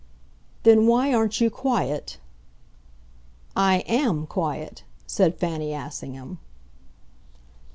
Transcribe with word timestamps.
"Then 0.63 0.87
why 0.87 1.13
aren't 1.13 1.39
you 1.39 1.51
quiet?" 1.51 2.17
"I 3.55 3.83
AM 3.85 4.25
quiet," 4.25 4.83
said 5.05 5.37
Fanny 5.37 5.75
Assingham. 5.75 6.39